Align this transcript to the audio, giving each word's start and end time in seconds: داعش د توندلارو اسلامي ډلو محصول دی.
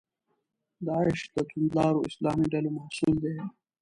داعش 0.85 1.19
د 1.33 1.35
توندلارو 1.49 2.05
اسلامي 2.09 2.45
ډلو 2.53 2.69
محصول 2.77 3.13
دی. 3.23 3.35